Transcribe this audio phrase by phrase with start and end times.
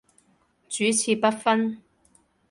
[0.67, 1.79] 主次不分